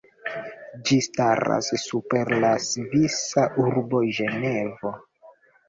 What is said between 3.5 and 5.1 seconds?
urbo Ĝenevo.